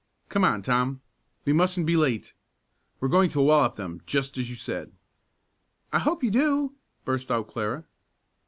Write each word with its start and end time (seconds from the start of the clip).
Come 0.29 0.43
on, 0.43 0.63
Tom, 0.63 1.01
we 1.45 1.53
mustn't 1.53 1.85
be 1.85 1.95
late. 1.95 2.33
We're 2.99 3.07
going 3.07 3.29
to 3.29 3.39
wallop 3.41 3.75
them 3.75 4.01
just 4.07 4.35
as 4.35 4.49
you 4.49 4.55
said." 4.55 4.91
"I 5.93 5.99
hope 5.99 6.23
you 6.23 6.31
do!" 6.31 6.73
burst 7.05 7.29
out 7.29 7.45
Clara. 7.49 7.85